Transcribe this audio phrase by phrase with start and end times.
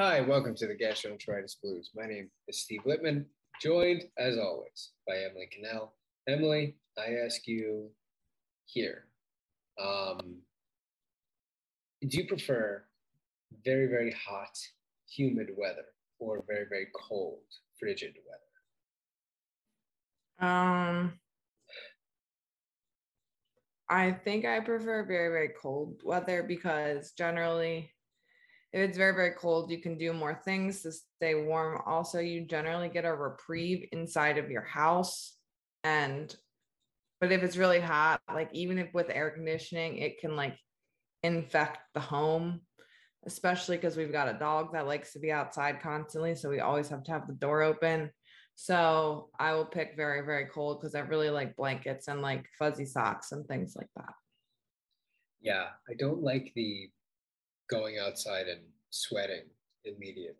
[0.00, 1.90] Hi, welcome to the Gastroenteritis Blues.
[1.92, 3.24] My name is Steve Littman,
[3.60, 5.96] joined as always by Emily Cannell.
[6.28, 7.90] Emily, I ask you
[8.66, 9.06] here,
[9.76, 10.36] um,
[12.00, 12.84] do you prefer
[13.64, 14.56] very, very hot,
[15.10, 15.86] humid weather
[16.20, 17.42] or very, very cold,
[17.80, 18.14] frigid
[20.38, 20.48] weather?
[20.48, 21.14] Um,
[23.88, 27.90] I think I prefer very, very cold weather because generally,
[28.72, 31.80] if it's very, very cold, you can do more things to stay warm.
[31.86, 35.36] Also, you generally get a reprieve inside of your house.
[35.84, 36.34] And,
[37.20, 40.56] but if it's really hot, like even if with air conditioning, it can like
[41.22, 42.60] infect the home,
[43.26, 46.34] especially because we've got a dog that likes to be outside constantly.
[46.34, 48.10] So we always have to have the door open.
[48.54, 52.84] So I will pick very, very cold because I really like blankets and like fuzzy
[52.84, 54.12] socks and things like that.
[55.40, 56.90] Yeah, I don't like the
[57.70, 59.44] going outside and sweating
[59.84, 60.34] immediately.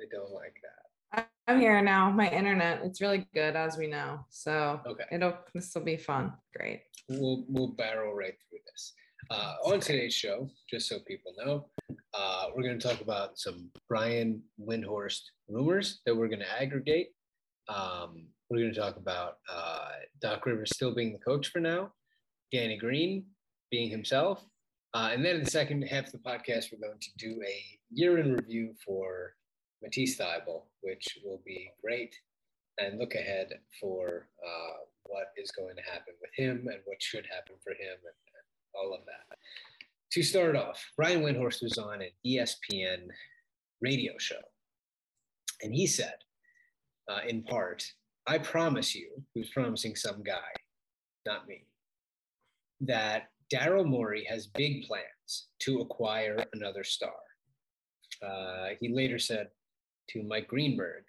[0.00, 1.28] I don't like that.
[1.46, 2.10] I'm here now.
[2.10, 4.20] My internet, it's really good as we know.
[4.30, 5.04] So Okay.
[5.12, 6.32] it'll this will be fun.
[6.56, 6.82] Great.
[7.08, 8.94] we'll we'll barrel right through this.
[9.30, 11.68] Uh, on today's show, just so people know,
[12.14, 17.08] uh, we're going to talk about some Brian Windhorst rumors that we're going to aggregate.
[17.68, 21.92] Um, we're going to talk about uh, Doc Rivers still being the coach for now,
[22.50, 23.24] Danny Green
[23.70, 24.44] being himself,
[24.94, 27.78] uh, and then in the second half of the podcast, we're going to do a
[27.90, 29.34] year in review for
[29.82, 32.14] Matisse Thybulle, which will be great,
[32.78, 33.48] and look ahead
[33.80, 37.96] for uh, what is going to happen with him and what should happen for him
[38.04, 38.14] and,
[38.74, 39.36] all of that.
[40.12, 43.08] To start off, Brian Windhorst was on an ESPN
[43.82, 44.40] radio show,
[45.62, 46.14] and he said,
[47.06, 47.84] uh, in part,
[48.26, 50.52] I promise you, he was promising some guy,
[51.26, 51.66] not me,
[52.80, 57.12] that Daryl Morey has big plans to acquire another star.
[58.24, 59.48] Uh, he later said
[60.10, 61.04] to Mike Greenberg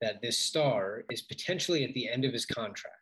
[0.00, 2.94] that this star is potentially at the end of his contract.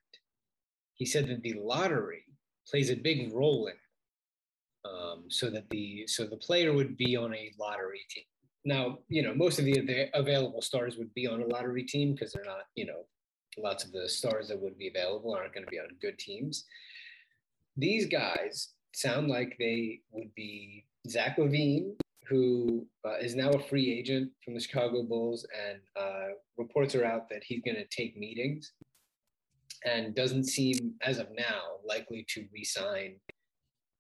[0.95, 2.25] He said that the lottery
[2.69, 7.17] plays a big role in it, um, so that the so the player would be
[7.17, 8.25] on a lottery team.
[8.65, 12.13] Now, you know, most of the ava- available stars would be on a lottery team
[12.13, 13.05] because they're not, you know,
[13.59, 16.65] lots of the stars that would be available aren't going to be on good teams.
[17.77, 21.95] These guys sound like they would be Zach LaVine,
[22.29, 27.05] who uh, is now a free agent from the Chicago Bulls, and uh, reports are
[27.05, 28.73] out that he's going to take meetings
[29.85, 33.17] and doesn't seem, as of now, likely to re-sign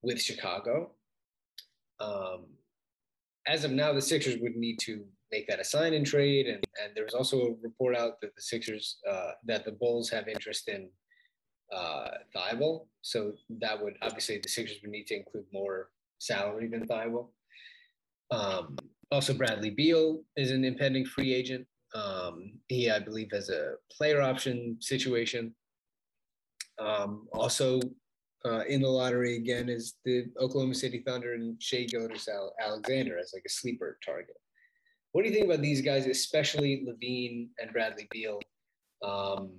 [0.02, 0.92] with Chicago.
[2.00, 2.46] Um,
[3.46, 6.64] as of now, the Sixers would need to make that a sign and trade, and
[6.82, 10.26] and there was also a report out that the Sixers uh, that the Bulls have
[10.26, 10.88] interest in
[11.74, 12.86] uh, Thybulle.
[13.02, 17.28] So that would obviously the Sixers would need to include more salary than Thybulle.
[18.30, 18.76] Um,
[19.10, 21.66] also, Bradley Beal is an impending free agent.
[21.94, 25.54] Um, he, I believe, has a player option situation.
[26.78, 27.80] Um, also,
[28.44, 32.28] uh, in the lottery again is the Oklahoma City Thunder and Shea Gildas
[32.60, 34.36] Alexander as like a sleeper target.
[35.12, 38.40] What do you think about these guys, especially LaVine and Bradley Beal?
[39.02, 39.50] Um,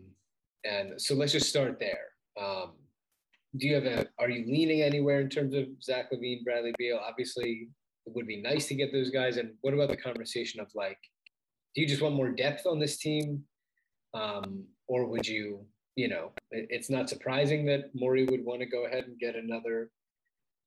[0.67, 2.09] and so let's just start there.
[2.39, 2.73] Um,
[3.55, 4.07] do you have a?
[4.19, 6.99] Are you leaning anywhere in terms of Zach LaVine, Bradley Beal?
[7.01, 7.69] Obviously,
[8.05, 9.37] it would be nice to get those guys.
[9.37, 10.99] And what about the conversation of like,
[11.73, 13.43] do you just want more depth on this team,
[14.13, 15.65] um, or would you?
[15.95, 19.35] You know, it, it's not surprising that Morey would want to go ahead and get
[19.35, 19.89] another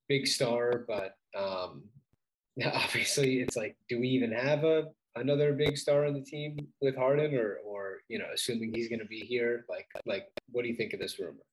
[0.08, 1.84] big star, but um,
[2.64, 4.86] obviously, it's like, do we even have a
[5.16, 9.00] another big star on the team with Harden, or or you know, assuming he's going
[9.00, 9.64] to be here?
[9.68, 11.44] Like, like, what do you think of this rumor?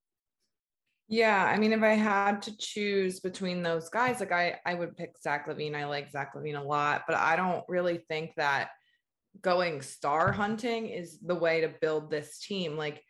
[1.10, 4.98] Yeah, I mean, if I had to choose between those guys, like I, I would
[4.98, 5.74] pick Zach LaVine.
[5.74, 8.72] I like Zach LaVine a lot, but I don't really think that
[9.42, 12.76] going star hunting is the way to build this team.
[12.76, 13.02] Like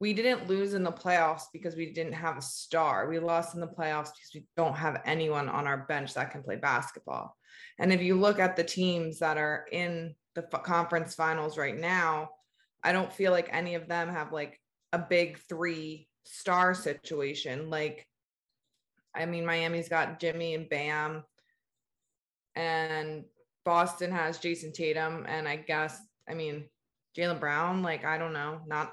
[0.00, 3.08] we didn't lose in the playoffs because we didn't have a star.
[3.08, 6.42] We lost in the playoffs because we don't have anyone on our bench that can
[6.42, 7.36] play basketball.
[7.78, 12.30] And if you look at the teams that are in the conference finals right now,
[12.82, 14.60] I don't feel like any of them have like
[14.92, 17.70] a big three star situation.
[17.70, 18.06] Like,
[19.14, 21.24] I mean, Miami's got Jimmy and Bam,
[22.56, 23.24] and
[23.64, 25.98] Boston has Jayson Tatum, and I guess,
[26.28, 26.64] I mean,
[27.16, 27.82] Jaylen Brown.
[27.82, 28.92] Like, I don't know, not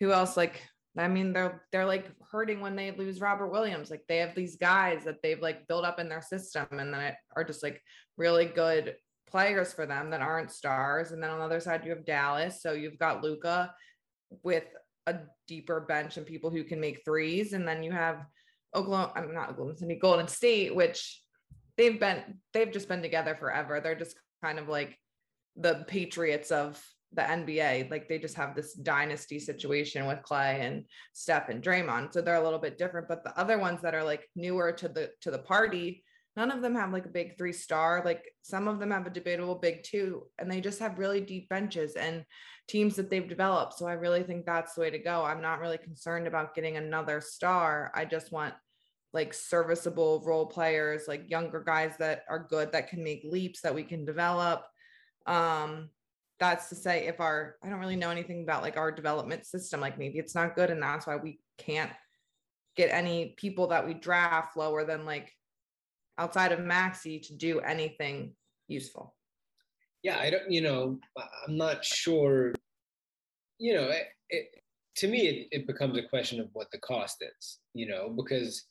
[0.00, 0.36] who else.
[0.36, 0.60] Like,
[0.96, 3.90] I mean, they're they're like hurting when they lose Robert Williams.
[3.90, 7.00] Like, they have these guys that they've like built up in their system, and then
[7.00, 7.82] it are just like
[8.16, 8.94] really good
[9.26, 11.10] players for them that aren't stars.
[11.10, 12.62] And then on the other side, you have Dallas.
[12.62, 13.74] So you've got Luka
[14.44, 14.64] with
[15.08, 15.16] a
[15.48, 17.52] deeper bench and people who can make threes.
[17.52, 18.24] And then you have
[18.76, 21.20] Oklahoma, I'm not Oklahoma City, Golden State, which
[21.76, 23.80] they've been, they've just been together forever.
[23.80, 24.96] They're just kind of like
[25.56, 26.80] the Patriots of
[27.14, 27.90] the NBA.
[27.90, 32.12] Like they just have this dynasty situation with Klay and Steph and Draymond.
[32.12, 33.08] So they're a little bit different.
[33.08, 36.04] But the other ones that are like newer to the to the party,
[36.36, 38.02] none of them have like a big three star.
[38.04, 41.48] Like some of them have a debatable big two, and they just have really deep
[41.48, 42.24] benches and
[42.66, 43.74] teams that they've developed.
[43.74, 45.24] So I really think that's the way to go.
[45.24, 47.92] I'm not really concerned about getting another star.
[47.94, 48.54] I just want
[49.12, 53.74] like serviceable role players, like younger guys that are good that can make leaps that
[53.74, 54.64] we can develop.
[55.26, 55.90] Um,
[56.50, 59.80] that's to say if our I don't really know anything about like our development system,
[59.80, 61.90] like maybe it's not good and that's why we can't
[62.76, 65.32] get any people that we draft lower than like
[66.18, 68.34] outside of Maxey to do anything
[68.68, 69.14] useful.
[70.02, 70.98] Yeah, I don't, you know,
[71.46, 72.52] I'm not sure,
[73.58, 74.46] you know, it, it,
[74.96, 78.66] to me, it, it becomes a question of what the cost is, you know, because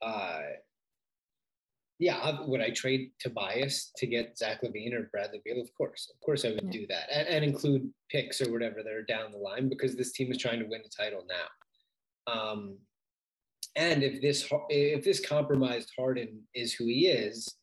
[0.00, 0.40] uh,
[1.98, 5.60] yeah, would I trade Tobias to get Zach LaVine or Bradley Beal?
[5.60, 6.80] Of course, of course, I would yeah.
[6.80, 10.12] do that, and, and, include picks or whatever that are down the line because this
[10.12, 12.32] team is trying to win the title now.
[12.32, 12.78] Um,
[13.76, 17.54] and if this if this compromised Harden is who he is,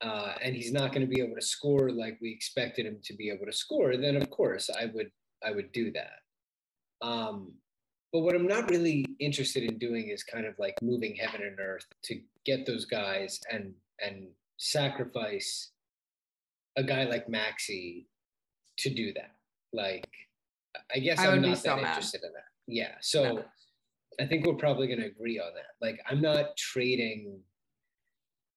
[0.00, 3.14] uh, and he's not going to be able to score like we expected him to
[3.14, 5.10] be able to score, then of course I would
[5.44, 7.06] I would do that.
[7.06, 7.52] Um,
[8.12, 11.58] but what I'm not really interested in doing is kind of like moving heaven and
[11.60, 13.72] earth to get those guys and
[14.04, 15.70] and sacrifice
[16.76, 18.06] a guy like Maxey
[18.78, 19.34] to do that.
[19.72, 20.08] Like,
[20.94, 21.88] I guess I am not so that mad.
[21.88, 22.44] interested in that.
[22.66, 22.94] Yeah.
[23.00, 23.44] So no.
[24.20, 25.84] I think we're probably going to agree on that.
[25.84, 27.40] Like, I'm not trading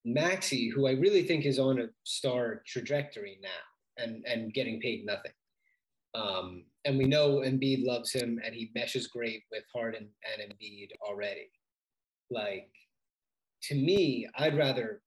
[0.06, 5.06] Maxey, who I really think is on a star trajectory now and and getting paid
[5.06, 5.32] nothing.
[6.16, 10.90] Um, and we know Embiid loves him and he meshes great with Harden and Embiid
[11.02, 11.50] already.
[12.30, 12.70] Like
[13.64, 15.02] to me, I'd rather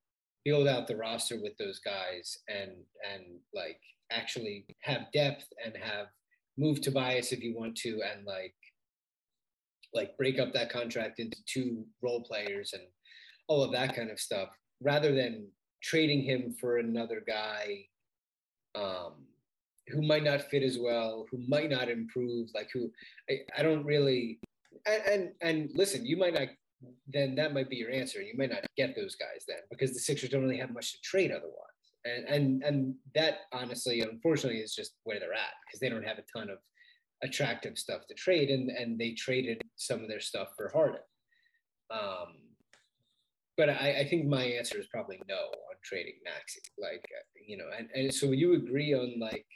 [0.44, 2.70] build out the roster with those guys and
[3.12, 3.81] and like
[4.11, 6.06] actually have depth and have
[6.56, 8.55] move Tobias if you want to and like
[9.93, 12.82] like break up that contract into two role players and
[13.49, 14.49] all of that kind of stuff
[14.81, 15.49] rather than
[15.82, 17.84] trading him for another guy
[18.75, 19.14] um
[19.88, 22.91] who might not fit as well, who might not improve, like who
[23.31, 24.38] I, I don't really
[24.87, 26.49] and, and and listen, you might not
[27.09, 28.21] then that might be your answer.
[28.21, 30.99] You might not get those guys then because the Sixers don't really have much to
[31.03, 31.55] trade otherwise.
[32.05, 36.19] And and and that honestly, unfortunately, is just where they're at because they don't have
[36.19, 36.59] a ton of
[37.23, 41.00] attractive stuff to trade, and and they traded some of their stuff for Harden.
[41.91, 42.35] Um,
[43.56, 46.61] but I, I think my answer is probably no on trading Maxey.
[46.79, 47.05] Like
[47.47, 49.47] you know, and and so you agree on like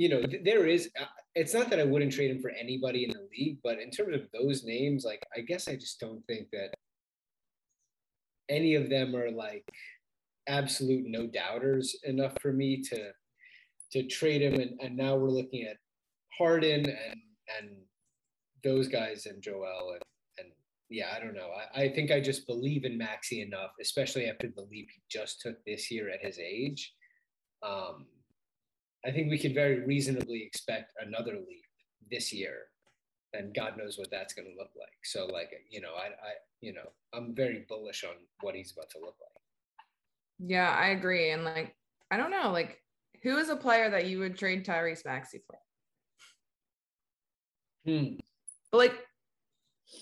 [0.00, 0.88] you know, there is.
[0.98, 1.04] Uh,
[1.34, 4.14] it's not that I wouldn't trade him for anybody in the league, but in terms
[4.14, 6.70] of those names, like I guess I just don't think that
[8.48, 9.62] any of them are like
[10.48, 13.10] absolute no doubters enough for me to
[13.92, 14.54] to trade him.
[14.54, 15.76] And, and now we're looking at
[16.38, 17.20] Harden and
[17.58, 17.68] and
[18.64, 20.02] those guys and Joel and
[20.38, 20.48] and
[20.88, 21.50] yeah, I don't know.
[21.74, 25.42] I, I think I just believe in Maxey enough, especially after the leap he just
[25.42, 26.94] took this year at his age.
[27.62, 28.06] Um,
[29.04, 31.64] I think we could very reasonably expect another leap
[32.10, 32.66] this year,
[33.32, 34.92] and God knows what that's going to look like.
[35.04, 38.90] So, like, you know, I, I, you know, I'm very bullish on what he's about
[38.90, 40.50] to look like.
[40.50, 41.30] Yeah, I agree.
[41.30, 41.74] And like,
[42.10, 42.78] I don't know, like,
[43.22, 45.58] who is a player that you would trade Tyrese Maxey for?
[47.84, 48.16] Hmm.
[48.70, 48.98] But like,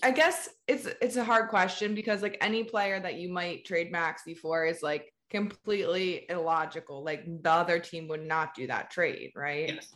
[0.03, 3.91] I guess it's it's a hard question because like any player that you might trade
[3.91, 7.03] Maxey for is like completely illogical.
[7.03, 9.73] Like the other team would not do that trade, right?
[9.75, 9.95] Yes.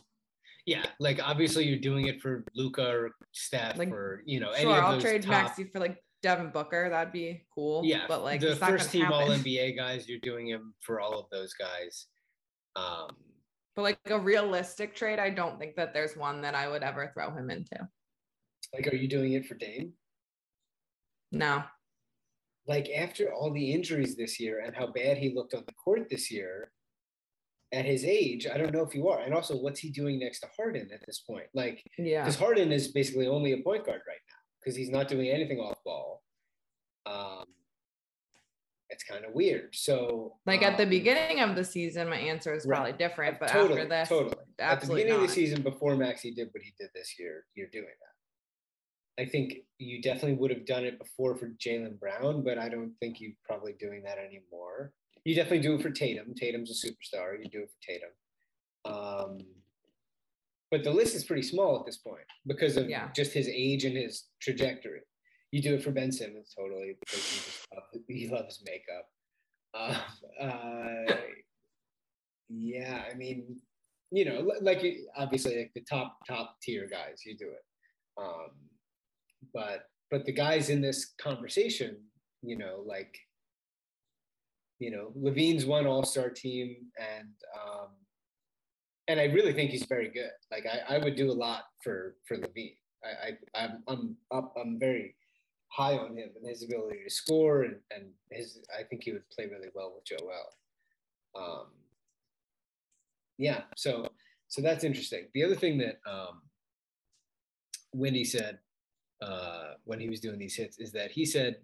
[0.66, 4.50] Yeah, like obviously you're doing it for Luka or Steph like, or you know.
[4.54, 5.30] Sure, I'll trade top...
[5.30, 6.88] Maxey for like Devin Booker.
[6.88, 7.84] That'd be cool.
[7.84, 11.26] Yeah, but like the first team All NBA guys, you're doing him for all of
[11.30, 12.06] those guys.
[12.76, 13.08] Um,
[13.76, 17.10] but like a realistic trade, I don't think that there's one that I would ever
[17.12, 17.86] throw him into.
[18.72, 19.92] Like, are you doing it for Dame?
[21.30, 21.62] No
[22.66, 26.08] like after all the injuries this year and how bad he looked on the court
[26.10, 26.70] this year
[27.72, 29.20] at his age, I don't know if you are.
[29.20, 31.46] And also, what's he doing next to Harden at this point?
[31.54, 35.08] Like, yeah, because Harden is basically only a point guard right now because he's not
[35.08, 36.22] doing anything off ball.
[37.06, 37.44] Um,
[38.90, 39.74] it's kind of weird.
[39.74, 42.98] So, like um, at the um, beginning of the season, my answer is probably right.
[42.98, 44.36] different, but totally, after this, totally.
[44.58, 45.22] At the beginning not.
[45.22, 48.13] of the season, before Maxey did what he did this year, you're doing that.
[49.18, 52.92] I think you definitely would have done it before for Jaylen Brown, but I don't
[53.00, 54.92] think you're probably doing that anymore.
[55.26, 56.34] you definitely do it for Tatum.
[56.34, 57.38] Tatum's a superstar.
[57.42, 58.10] You do it for Tatum.
[58.84, 59.38] Um,
[60.70, 63.10] but the list is pretty small at this point because of Yeah.
[63.12, 65.00] just his age and his trajectory.
[65.50, 69.08] You do it for Ben Simmons totally because he, just love- he loves makeup.
[69.72, 70.02] Uh,
[70.44, 71.16] uh,
[72.50, 73.60] yeah, I mean,
[74.10, 74.84] you know, like
[75.16, 77.64] obviously like the top top tier guys, you do it.
[78.20, 78.50] Um,
[79.52, 81.96] but but the guys in this conversation,
[82.42, 83.16] you know, like
[84.78, 87.88] you know, LaVine's one All Star team, and um,
[89.08, 90.30] and I really think he's very good.
[90.50, 92.76] Like I, I would do a lot for for LaVine.
[93.04, 94.54] I, I I'm I'm up.
[94.60, 95.14] I'm very
[95.68, 98.58] high on him and his ability to score, and and his.
[98.78, 100.52] I think he would play really well with Joel.
[101.36, 101.66] Um,
[103.38, 104.06] yeah, so
[104.48, 105.26] so that's interesting.
[105.34, 106.42] The other thing that um,
[107.92, 108.58] Wendy said
[109.22, 111.56] uh, when he was doing these hits is that he said,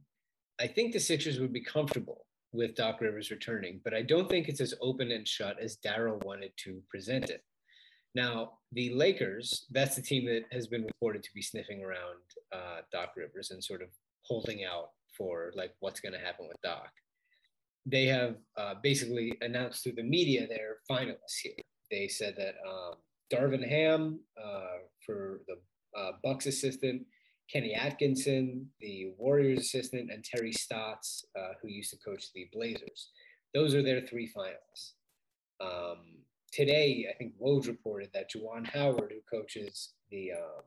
[0.61, 4.49] "I think the Sixers would be comfortable with Doc Rivers returning, but I don't think
[4.49, 7.43] it's as open and shut as Daryl wanted to present it."
[8.15, 12.19] Now, the Lakers, that's the team that has been reported to be sniffing around
[12.53, 13.89] uh, Doc Rivers and sort of
[14.23, 16.89] holding out for like what's going to happen with Doc.
[17.87, 21.55] They have uh, basically announced through the media they're finalists here.
[21.91, 22.95] They said that um,
[23.33, 25.55] Darvin Ham uh, for the
[25.99, 27.03] uh, Bucks assistant,
[27.53, 33.11] Kenny Atkinson, the Warriors assistant, and Terry Stotts, uh, who used to coach the Blazers.
[33.55, 34.93] Those are their three finalists.
[35.61, 35.99] Um,
[36.53, 40.63] today, I think Woj reported that Juwan Howard, who coaches the um,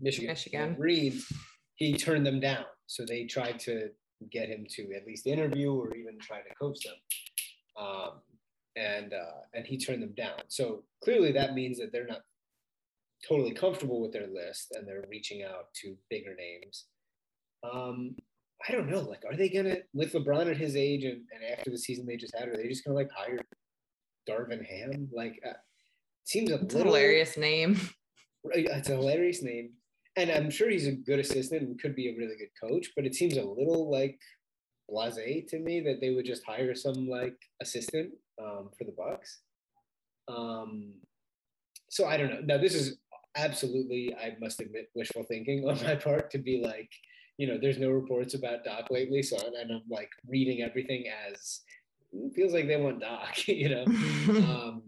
[0.00, 0.68] Michigan, Michigan.
[0.70, 1.32] Wolverines,
[1.76, 2.64] he turned them down.
[2.86, 3.88] So they tried to
[4.30, 6.94] get him to at least interview or even try to coach them.
[7.76, 8.10] Um,
[8.76, 10.40] and uh, and he turned them down.
[10.48, 12.22] So clearly that means that they're not
[13.26, 16.86] totally comfortable with their list and they're reaching out to bigger names.
[17.62, 18.16] Um,
[18.68, 19.00] I don't know.
[19.00, 22.16] Like, are they gonna with LeBron at his age and, and after the season they
[22.16, 23.38] just had, are they just gonna like hire
[24.28, 25.08] Darvin Ham?
[25.12, 25.54] Like, uh,
[26.24, 27.80] seems a little hilarious name.
[28.44, 29.70] It's a hilarious name.
[30.16, 33.04] And I'm sure he's a good assistant and could be a really good coach, but
[33.04, 34.18] it seems a little like
[34.88, 39.40] blase to me that they would just hire some like assistant um, for the Bucks.
[40.28, 40.94] Um,
[41.90, 42.40] so I don't know.
[42.44, 42.98] Now this is
[43.36, 46.90] absolutely, I must admit, wishful thinking on my part to be like,
[47.36, 51.60] you know, there's no reports about Doc lately, so and I'm like reading everything as
[52.14, 53.84] "Mm, feels like they want Doc, you know.
[54.48, 54.82] um,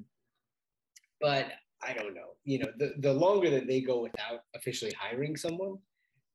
[1.20, 2.34] but I don't know.
[2.44, 5.78] You know, the, the longer that they go without officially hiring someone,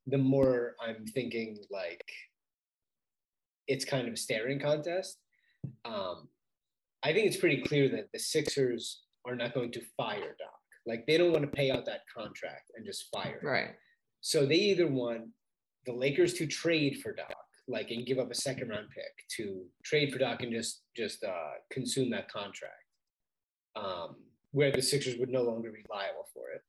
[0.07, 2.11] the more I'm thinking like
[3.67, 5.17] it's kind of a staring contest.
[5.85, 6.27] Um,
[7.03, 10.50] I think it's pretty clear that the Sixers are not going to fire Doc.
[10.85, 13.39] Like they don't want to pay out that contract and just fire.
[13.41, 13.47] him.
[13.47, 13.69] right.
[14.21, 15.29] So they either want
[15.85, 17.33] the Lakers to trade for Doc,
[17.67, 21.23] like and give up a second round pick to trade for Doc and just just
[21.23, 22.73] uh, consume that contract,
[23.75, 24.15] um,
[24.51, 26.61] where the Sixers would no longer be liable for it,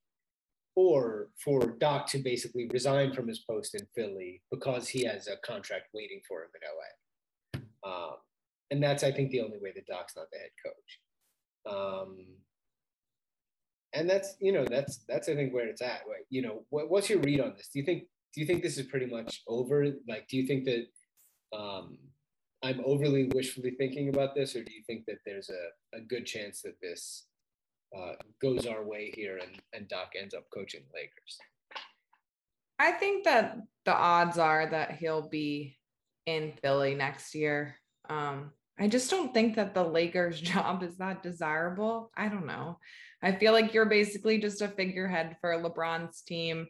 [0.75, 5.37] or for Doc to basically resign from his post in Philly because he has a
[5.47, 7.91] contract waiting for him in LA.
[7.91, 8.17] Um,
[8.71, 11.75] and that's I think the only way that Doc's not the head coach.
[11.75, 12.22] Um,
[14.03, 16.03] and that's you know that's that's I think where it's at.
[16.09, 16.27] Right?
[16.29, 17.69] You know, what, what's your read on this?
[17.73, 18.03] Do you think
[18.35, 19.87] do you think this is pretty much over?
[20.09, 20.87] Like, do you think that
[21.57, 21.99] um,
[22.65, 26.27] I'm overly wishfully thinking about this, or do you think that there's a, a good
[26.27, 27.27] chance that this
[27.97, 31.39] uh, goes our way here and and Doc ends up coaching the Lakers?
[32.81, 35.77] I think that the odds are that he'll be
[36.27, 37.77] in Philly next year.
[38.11, 42.11] Um, I just don't think that the Lakers job is that desirable.
[42.17, 42.79] I don't know.
[43.23, 46.67] I feel like you're basically just a figurehead for LeBron's team.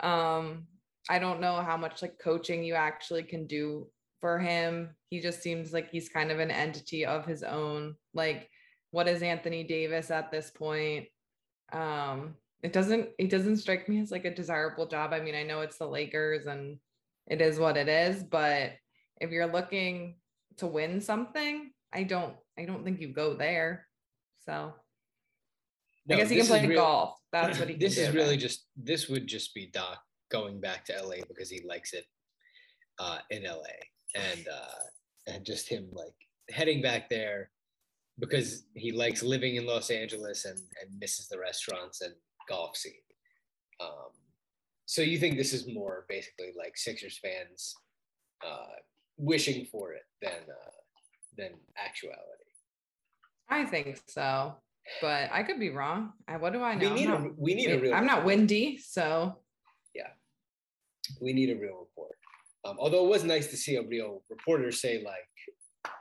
[0.00, 0.66] Um,
[1.10, 3.88] I don't know how much like coaching you actually can do
[4.20, 4.90] for him.
[5.10, 7.96] He just seems like he's kind of an entity of his own.
[8.14, 8.48] Like,
[8.90, 11.08] what is Anthony Davis at this point?
[11.72, 15.12] Um, it doesn't it doesn't strike me as like a desirable job.
[15.12, 16.78] I mean, I know it's the Lakers and
[17.26, 18.72] it is what it is, but
[19.20, 20.16] if you're looking
[20.62, 23.86] to win something, I don't I don't think you go there.
[24.46, 24.72] So
[26.10, 27.18] I guess he can play real- golf.
[27.32, 28.38] That's what he can this is really then.
[28.38, 29.98] just this would just be Doc
[30.30, 32.04] going back to LA because he likes it
[32.98, 33.78] uh, in LA
[34.14, 34.82] and uh,
[35.26, 36.14] and just him like
[36.50, 37.50] heading back there
[38.18, 42.14] because he likes living in Los Angeles and and misses the restaurants and
[42.48, 42.92] golf scene.
[43.80, 44.12] Um,
[44.86, 47.74] so you think this is more basically like Sixers fans
[48.46, 48.78] uh,
[49.22, 50.70] wishing for it than uh,
[51.38, 52.18] than actuality.
[53.48, 54.54] I think so.
[55.00, 56.12] But I could be wrong.
[56.26, 56.80] I, what do I know?
[56.80, 57.94] We I'm need not, a we need a real.
[57.94, 59.38] I'm not windy, so
[59.94, 60.08] yeah,
[61.20, 62.16] we need a real report.
[62.64, 65.94] Um, although it was nice to see a real reporter say like,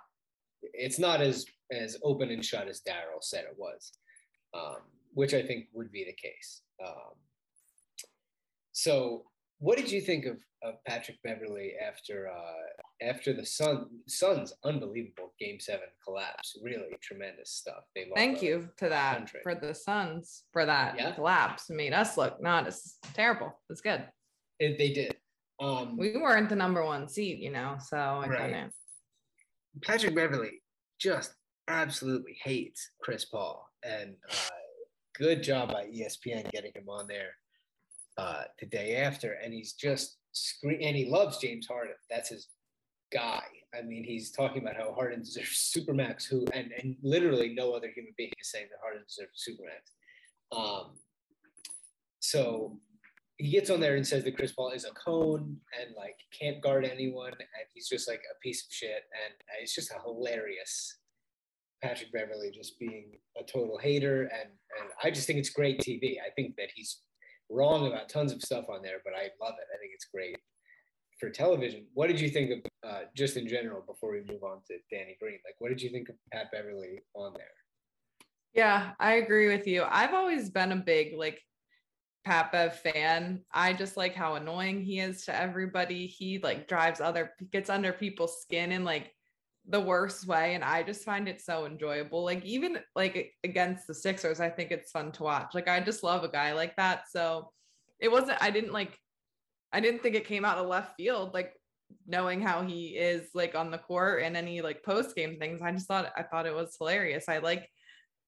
[0.74, 3.92] it's not as as open and shut as Daryl said it was,
[4.54, 4.78] um,
[5.14, 6.62] which I think would be the case.
[6.84, 7.14] Um,
[8.72, 9.26] so,
[9.62, 15.34] what did you think of, of Patrick Beverley after uh, after the Sun Suns unbelievable
[15.40, 16.58] Game Seven collapse?
[16.64, 17.84] Really tremendous stuff.
[17.96, 19.44] They lost Thank you to that 100.
[19.44, 21.12] for the Suns for that Yeah.
[21.14, 21.70] collapse.
[21.70, 23.54] Made us look not as terrible.
[23.70, 24.04] It's good.
[24.60, 25.16] It, they did.
[25.60, 28.38] Um, We weren't the number one seed, you know, so I Right.
[28.40, 30.62] kind of Patrick Beverley
[31.00, 31.36] just
[31.68, 34.34] absolutely hates Chris Paul, and uh,
[35.16, 37.36] good job by ESPN getting him on there
[38.18, 39.34] uh, the day after.
[39.34, 41.96] And he's just scream, and he loves James Harden.
[42.10, 42.48] That's his
[43.12, 43.44] guy.
[43.78, 46.26] I mean, he's talking about how Harden deserves supermax.
[46.26, 50.58] Who and and literally no other human being is saying that Harden deserves supermax.
[50.58, 50.98] Um,
[52.20, 52.78] so
[53.38, 56.62] he gets on there and says that Chris Paul is a cone and like can't
[56.62, 59.04] guard anyone, and he's just like a piece of shit.
[59.26, 60.98] And it's just a hilarious
[61.82, 66.16] Patrick Beverley just being a total hater, and and I just think it's great TV.
[66.26, 67.02] I think that he's
[67.52, 69.68] wrong about tons of stuff on there, but I love it.
[69.74, 70.38] I think it's great
[71.20, 71.86] for television.
[71.94, 75.18] What did you think of uh, just in general before we move on to Danny
[75.22, 75.40] Green?
[75.46, 77.46] Like, what did you think of Pat Beverley on there?
[78.54, 79.86] Yeah, I agree with you.
[79.90, 81.40] I've always been a big like
[82.26, 83.42] Pat Bev fan.
[83.54, 86.08] I just like how annoying he is to everybody.
[86.08, 89.12] He like drives other gets under people's skin in like
[89.68, 92.24] the worst way and I just find it so enjoyable.
[92.24, 95.54] Like even like against the Sixers, I think it's fun to watch.
[95.54, 97.04] Like I just love a guy like that.
[97.10, 97.52] So
[98.00, 98.98] it wasn't I didn't like
[99.72, 101.54] I didn't think it came out of left field like
[102.08, 105.62] knowing how he is like on the court and any like post game things.
[105.62, 107.26] I just thought I thought it was hilarious.
[107.30, 107.70] I like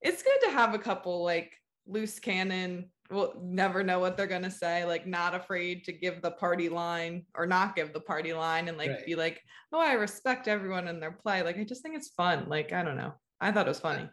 [0.01, 1.51] it's good to have a couple like
[1.87, 6.31] loose cannon will never know what they're gonna say like not afraid to give the
[6.31, 9.05] party line or not give the party line and like Right.
[9.05, 9.41] be like
[9.73, 12.81] oh i respect everyone in their play like i just think it's fun like i
[12.83, 14.09] don't know i thought it was funny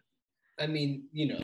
[0.58, 1.40] I mean, you know,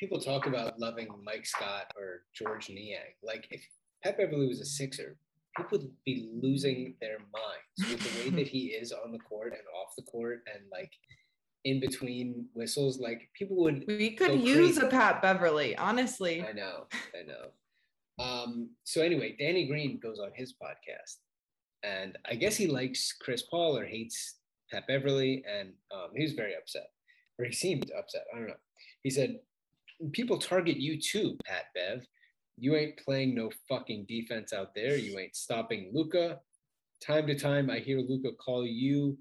[0.00, 3.14] people talk about loving Mike Scott or George Niang.
[3.22, 3.62] Like, if
[4.02, 5.16] Pat Beverley was a Sixer,
[5.56, 9.52] people would be losing their minds with the way that he is on the court
[9.52, 10.90] and off the court and like
[11.64, 12.98] in between whistles.
[12.98, 13.84] Like, people would.
[13.86, 14.86] we could use crazy.
[14.86, 17.50] a pat beverley honestly I know, I know.
[18.20, 21.16] Um, so anyway, Danny Green goes on his podcast,
[21.82, 24.36] and I guess he likes Chris Paul or hates
[24.70, 26.88] Pat Beverley, and um, he was very upset,
[27.38, 28.24] or he seemed upset.
[28.32, 28.54] I don't know.
[29.02, 29.38] He said,
[30.12, 32.04] "People target you too, Pat Bev.
[32.58, 34.96] You ain't playing no fucking defense out there.
[34.96, 36.40] You ain't stopping Luka.
[37.02, 39.16] Time to time, I hear Luka call you."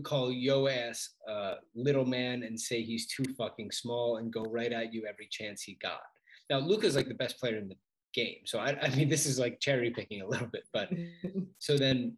[0.00, 4.72] Call yo ass uh, little man and say he's too fucking small and go right
[4.72, 6.00] at you every chance he got.
[6.48, 7.76] Now Luka's like the best player in the
[8.14, 10.90] game, so I, I mean this is like cherry picking a little bit, but
[11.58, 12.16] so then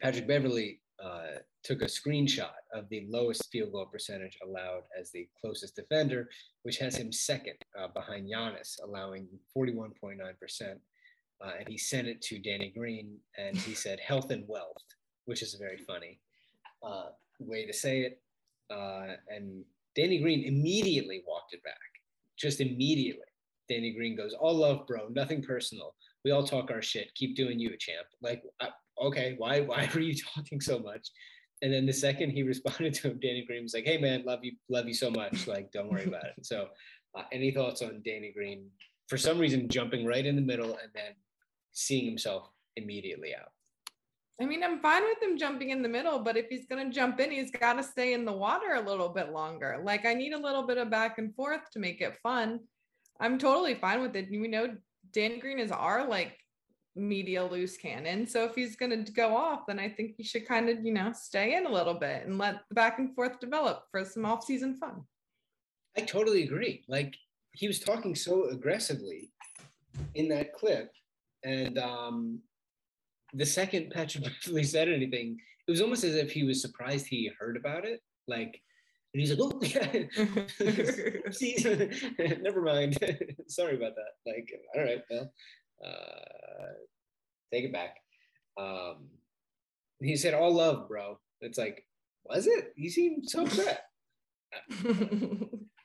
[0.00, 5.28] Patrick Beverley uh, took a screenshot of the lowest field goal percentage allowed as the
[5.40, 6.28] closest defender,
[6.62, 10.16] which has him second uh, behind Giannis, allowing 41.9%.
[11.40, 14.82] Uh, and he sent it to Danny Green, and he said health and wealth,
[15.26, 16.20] which is very funny
[16.82, 17.06] uh,
[17.40, 18.20] way to say it.
[18.70, 19.64] Uh, and
[19.96, 21.74] Danny Green immediately walked it back,
[22.38, 23.22] just immediately.
[23.68, 25.08] Danny Green goes, "All love, bro.
[25.08, 25.94] Nothing personal.
[26.24, 27.14] We all talk our shit.
[27.14, 28.70] Keep doing you, champ." Like, uh,
[29.02, 31.08] okay, why why were you talking so much?
[31.62, 34.40] And then the second he responded to him, Danny Green was like, "Hey man, love
[34.44, 35.46] you, love you so much.
[35.46, 36.68] Like, don't worry about it." So,
[37.16, 38.70] uh, any thoughts on Danny Green?
[39.08, 41.12] For some reason, jumping right in the middle and then
[41.72, 43.52] seeing himself immediately out.
[44.40, 46.94] I mean, I'm fine with him jumping in the middle, but if he's going to
[46.94, 49.80] jump in, he's got to stay in the water a little bit longer.
[49.82, 52.60] Like, I need a little bit of back and forth to make it fun.
[53.20, 54.30] I'm totally fine with it.
[54.30, 54.76] We know
[55.12, 56.38] Dan Green is our like
[56.94, 58.26] media loose cannon.
[58.26, 60.92] So if he's going to go off, then I think he should kind of, you
[60.92, 64.24] know, stay in a little bit and let the back and forth develop for some
[64.24, 65.02] off season fun.
[65.96, 66.84] I totally agree.
[66.86, 67.16] Like
[67.52, 69.32] he was talking so aggressively
[70.14, 70.92] in that clip,
[71.44, 72.40] and um,
[73.34, 77.30] the second Patrick Beverley said anything, it was almost as if he was surprised he
[77.38, 78.00] heard about it.
[78.26, 78.60] Like,
[79.14, 81.56] and he's like, "Oh, yeah, see,
[82.42, 82.98] never mind.
[83.48, 85.32] Sorry about that." Like, all right, well,
[85.84, 86.72] uh,
[87.52, 87.96] take it back.
[88.60, 89.08] Um,
[90.00, 91.84] he said, "All love, bro." It's like,
[92.24, 92.72] was it?
[92.76, 93.84] He seemed so upset.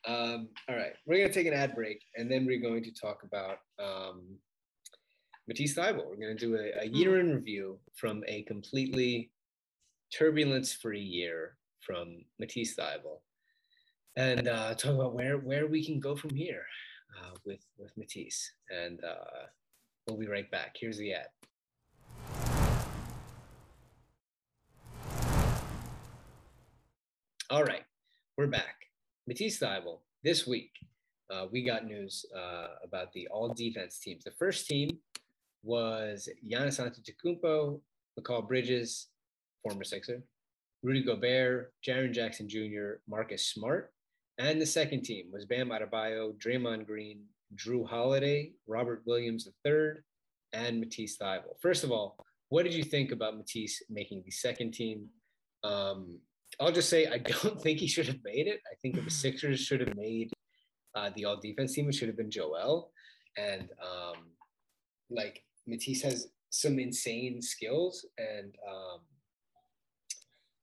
[0.05, 3.23] Um, all right, we're gonna take an ad break, and then we're going to talk
[3.23, 4.37] about um,
[5.47, 6.07] Matisse Thybulle.
[6.07, 9.29] We're gonna do a, a year in review from a completely
[10.13, 13.19] turbulence-free year from Matisse Thybulle,
[14.15, 16.63] and uh, talk about where where we can go from here
[17.19, 18.53] uh, with with Matisse.
[18.69, 19.47] And uh,
[20.07, 20.77] we'll be right back.
[20.79, 21.27] Here's the ad.
[27.49, 27.83] All right,
[28.37, 28.75] we're back.
[29.27, 30.71] Matisse Thybulle, this week,
[31.29, 34.23] uh, we got news uh, about the all defense teams.
[34.23, 34.99] The first team
[35.63, 37.79] was Giannis Antetokounmpo,
[38.19, 39.07] Mikal Bridges,
[39.63, 40.21] former Sixer,
[40.83, 43.91] Rudy Gobert, Jaren Jackson Jr., Marcus Smart.
[44.37, 47.23] And the second team was Bam Adebayo, Draymond Green,
[47.55, 50.01] Jrue Holiday, Robert Williams III,
[50.53, 51.59] and Matisse Thybulle.
[51.61, 52.17] First of all,
[52.49, 55.07] what did you think about Matisse making the second team?
[55.63, 56.19] Um,
[56.59, 58.59] I'll just say I don't think he should have made it.
[58.71, 60.31] I think if the Sixers should have made
[60.95, 62.91] uh, the all defense team, it should have been Joel.
[63.37, 64.17] And um,
[65.09, 68.99] like Matisse has some insane skills and um,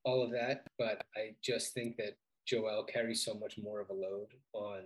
[0.04, 3.94] all of that, but I just think that Joel carries so much more of a
[3.94, 4.82] load on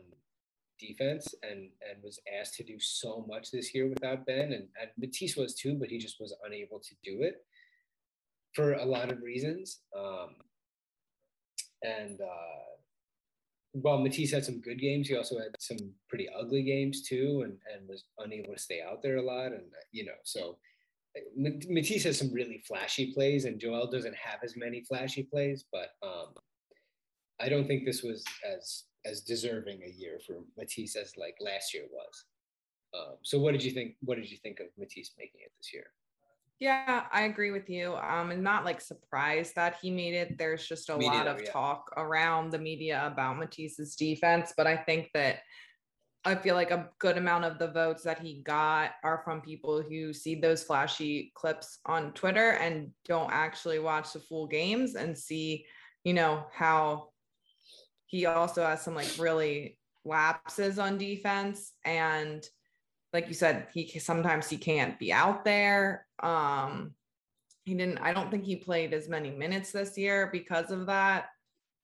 [0.80, 4.90] defense and and was asked to do so much this year without Ben and, and
[4.98, 7.44] Matisse was too, but he just was unable to do it
[8.54, 9.80] for a lot of reasons.
[9.96, 10.36] Um,
[11.82, 12.73] and uh,
[13.74, 17.58] while Matisse had some good games, he also had some pretty ugly games too, and
[17.72, 19.52] and was unable to stay out there a lot.
[19.52, 20.58] And you know, so
[21.36, 25.64] Matisse has some really flashy plays, and Joel doesn't have as many flashy plays.
[25.72, 26.34] But um,
[27.40, 31.74] I don't think this was as as deserving a year for Matisse as like last
[31.74, 32.24] year was.
[32.94, 33.96] Um, so what did you think?
[34.02, 35.86] What did you think of Matisse making it this year?
[36.60, 37.94] Yeah, I agree with you.
[37.96, 40.38] Um, I'm not like surprised that he made it.
[40.38, 41.50] There's just a lot of yeah.
[41.50, 45.40] talk around the media about Matisse's defense, but I think that
[46.24, 49.82] I feel like a good amount of the votes that he got are from people
[49.82, 55.18] who see those flashy clips on Twitter and don't actually watch the full games and
[55.18, 55.66] see,
[56.02, 57.10] you know, how
[58.06, 62.46] he also has some like really lapses on defense and
[63.14, 66.92] like you said he sometimes he can't be out there um
[67.64, 71.28] he didn't i don't think he played as many minutes this year because of that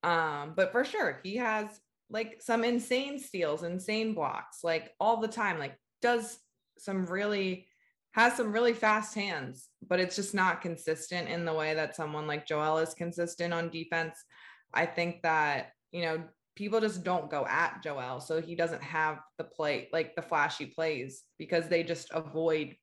[0.03, 5.29] um but for sure he has like some insane steals insane blocks like all the
[5.29, 6.39] time like does
[6.77, 7.67] some really
[8.13, 12.27] has some really fast hands but it's just not consistent in the way that someone
[12.27, 14.25] like joel is consistent on defense.
[14.73, 16.23] I think that you know
[16.57, 20.67] people just don't go at joel so he doesn't have the play like the flashy
[20.67, 22.75] plays because they just avoid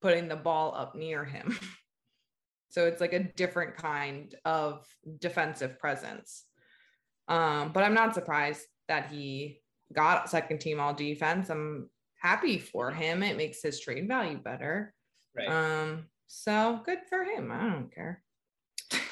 [0.00, 1.58] putting the ball up near him
[2.70, 4.86] so it's like a different kind of
[5.18, 6.44] defensive presence
[7.30, 9.62] um, but I'm not surprised that he
[9.94, 11.48] got second team all defense.
[11.48, 11.88] I'm
[12.20, 13.22] happy for him.
[13.22, 14.92] It makes his trade value better.
[15.34, 15.48] Right.
[15.48, 17.52] Um, so good for him.
[17.52, 18.22] I don't care.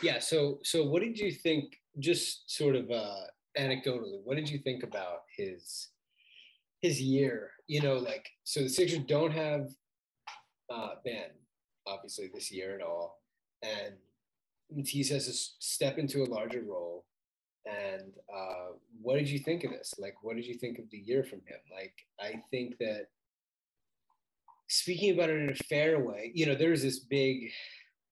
[0.02, 0.18] yeah.
[0.18, 1.76] So so what did you think?
[2.00, 3.24] Just sort of uh,
[3.56, 5.88] anecdotally, what did you think about his
[6.80, 7.50] his year?
[7.66, 9.68] You know, like so the Sixers don't have
[10.70, 11.30] uh, Ben
[11.86, 13.22] obviously this year at all,
[13.62, 13.94] and
[14.70, 17.04] Matisse has to step into a larger role.
[17.66, 19.94] And uh, what did you think of this?
[19.98, 21.58] Like, what did you think of the year from him?
[21.70, 23.08] Like, I think that
[24.68, 27.50] speaking about it in a fair way, you know, there's this big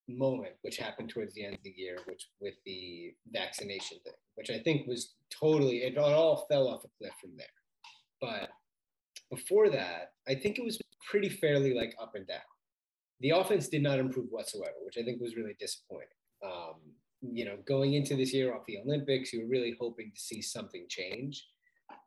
[0.08, 4.50] moment which happened towards the end of the year, which with the vaccination thing, which
[4.50, 7.46] I think was totally it all fell off a cliff from there.
[8.20, 8.50] But
[9.30, 12.38] before that, I think it was pretty fairly like up and down.
[13.20, 16.08] The offense did not improve whatsoever, which I think was really disappointing.
[16.44, 16.74] Um,
[17.22, 20.42] you know, going into this year off the Olympics, you were really hoping to see
[20.42, 21.44] something change.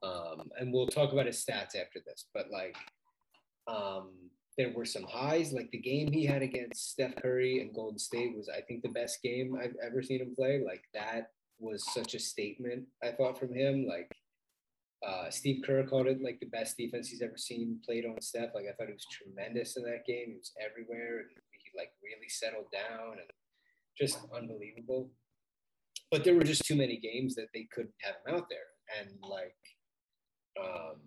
[0.03, 2.75] Um, and we'll talk about his stats after this, but like
[3.67, 4.11] um,
[4.59, 8.35] there were some highs, like the game he had against Steph Curry and Golden State
[8.35, 10.61] was, I think, the best game I've ever seen him play.
[10.63, 13.87] Like that was such a statement, I thought, from him.
[13.87, 14.11] Like
[15.07, 18.49] uh, Steve Kerr called it like the best defense he's ever seen played on Steph.
[18.53, 20.25] Like I thought it was tremendous in that game.
[20.27, 21.19] He was everywhere.
[21.19, 23.29] And he like really settled down and
[23.97, 25.09] just unbelievable.
[26.11, 28.59] But there were just too many games that they couldn't have him out there.
[28.99, 29.55] And like,
[30.61, 30.97] um,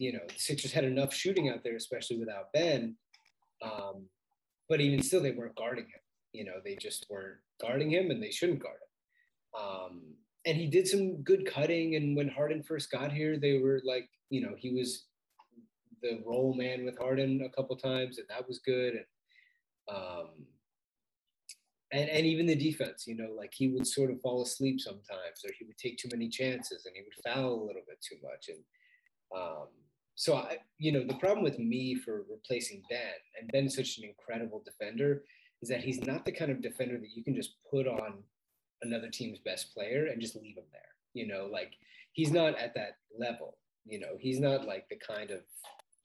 [0.00, 2.96] you know, the Sixers had enough shooting out there, especially without Ben.
[3.62, 4.06] Um,
[4.66, 6.00] but even still, they weren't guarding him.
[6.32, 9.62] You know, they just weren't guarding him, and they shouldn't guard him.
[9.62, 10.00] Um,
[10.46, 11.96] and he did some good cutting.
[11.96, 15.04] And when Harden first got here, they were like, you know, he was
[16.02, 18.94] the role man with Harden a couple times, and that was good.
[18.94, 20.30] And um,
[21.92, 25.44] and and even the defense, you know, like he would sort of fall asleep sometimes,
[25.44, 28.16] or he would take too many chances, and he would foul a little bit too
[28.22, 28.48] much.
[28.48, 28.64] And
[29.36, 29.68] um,
[30.14, 33.00] so, I, you know, the problem with me for replacing Ben,
[33.38, 35.22] and Ben's such an incredible defender,
[35.62, 38.22] is that he's not the kind of defender that you can just put on
[38.82, 40.82] another team's best player and just leave him there.
[41.14, 41.72] You know, like
[42.12, 43.58] he's not at that level.
[43.84, 45.40] You know, he's not like the kind of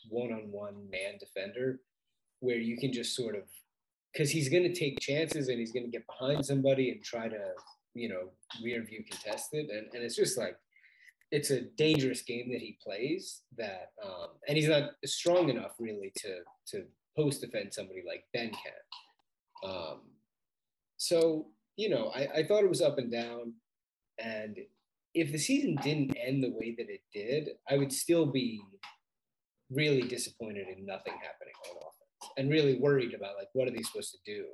[0.09, 1.79] one-on-one man defender
[2.39, 3.43] where you can just sort of
[4.13, 7.27] because he's going to take chances and he's going to get behind somebody and try
[7.27, 7.51] to
[7.95, 8.29] you know,
[8.63, 9.69] rear view contested.
[9.69, 10.57] And, and it's just like,
[11.31, 16.11] it's a dangerous game that he plays that, um, and he's not strong enough really
[16.17, 16.85] to, to
[17.17, 19.71] post defend somebody like Ben can.
[19.71, 20.01] Um,
[20.97, 23.53] so, you know, I, I thought it was up and down.
[24.19, 24.57] And
[25.13, 28.61] if the season didn't end the way that it did, I would still be
[29.71, 33.81] really disappointed in nothing happening on offense and really worried about like what are they
[33.81, 34.45] supposed to do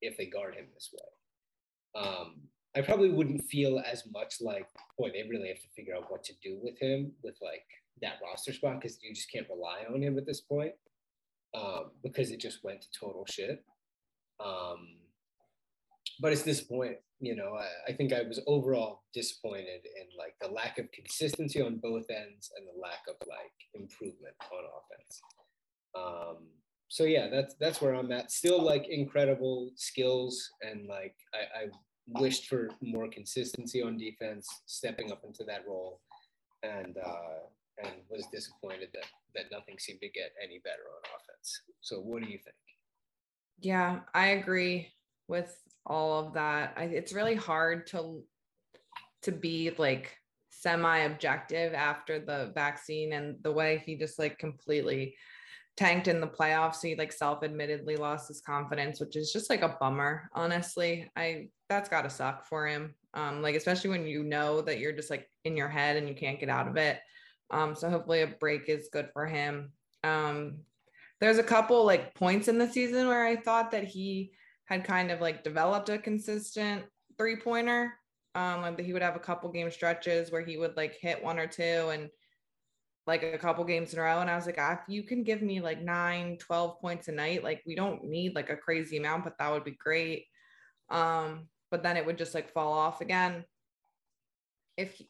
[0.00, 2.02] if they guard him this way.
[2.02, 2.42] Um,
[2.76, 4.66] I probably wouldn't feel as much like,
[4.98, 7.64] boy, they really have to figure out what to do with him with like
[8.02, 10.72] that roster spot because you just can't rely on him at this point
[11.54, 13.64] um, because it just went to total shit.
[14.44, 14.96] Um,
[16.20, 16.98] but it's disappointing.
[17.20, 21.62] You know, I, I think I was overall disappointed in like the lack of consistency
[21.62, 25.22] on both ends and the lack of like improvement on offense.
[25.94, 26.48] Um,
[26.88, 28.30] so yeah, that's that's where I'm at.
[28.30, 31.66] Still like incredible skills and like I, I
[32.06, 36.00] wished for more consistency on defense, stepping up into that role,
[36.62, 37.46] and uh,
[37.82, 41.60] and was disappointed that that nothing seemed to get any better on offense.
[41.80, 42.56] So what do you think?
[43.60, 44.92] Yeah, I agree
[45.28, 46.74] with all of that.
[46.76, 48.22] I, it's really hard to
[49.22, 50.16] to be like
[50.50, 55.16] semi-objective after the vaccine and the way he just like completely
[55.76, 56.82] tanked in the playoffs.
[56.82, 61.10] He like self-admittedly lost his confidence, which is just like a bummer, honestly.
[61.16, 62.94] I that's gotta suck for him.
[63.14, 66.14] Um, like especially when you know that you're just like in your head and you
[66.14, 66.98] can't get out of it.
[67.50, 69.72] Um, so hopefully a break is good for him.
[70.02, 70.58] Um,
[71.20, 74.32] there's a couple like points in the season where I thought that he
[74.66, 76.84] had kind of like developed a consistent
[77.16, 77.94] three pointer.
[78.34, 81.38] Um, like he would have a couple game stretches where he would like hit one
[81.38, 82.10] or two and
[83.06, 84.20] like a couple games in a row.
[84.20, 87.12] And I was like, ah, if you can give me like nine, 12 points a
[87.12, 90.26] night, like we don't need like a crazy amount, but that would be great.
[90.90, 93.44] Um, but then it would just like fall off again.
[94.76, 95.08] If he,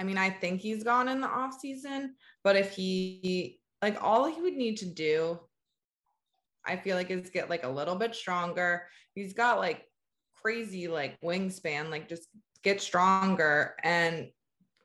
[0.00, 4.24] I mean, I think he's gone in the off season, but if he like all
[4.26, 5.38] he would need to do
[6.66, 8.88] I feel like is get like a little bit stronger.
[9.14, 9.84] He's got like
[10.34, 12.26] crazy like wingspan, like just
[12.64, 14.30] get stronger and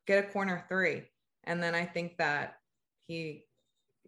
[0.05, 1.05] get a corner three.
[1.45, 2.57] And then I think that
[3.07, 3.45] he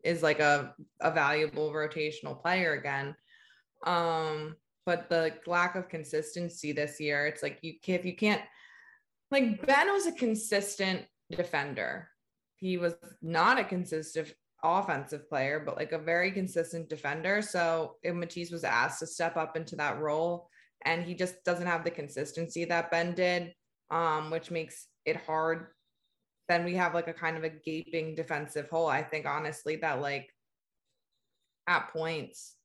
[0.03, 3.15] is like a, a valuable rotational player again.
[3.86, 4.56] Um,
[4.88, 8.41] but the lack of consistency this year, it's like you if you can't
[9.30, 12.08] like Ben was a consistent defender.
[12.56, 17.41] He was not a consistent offensive player, but like a very consistent defender.
[17.41, 20.47] So if Matisse was asked to step up into that role,
[20.86, 23.54] and he just doesn't have the consistency that Ben did,
[23.91, 25.67] um, which makes it hard.
[26.47, 28.88] Then we have like a kind of a gaping defensive hole.
[28.88, 30.30] I think honestly that like
[31.67, 32.56] at points,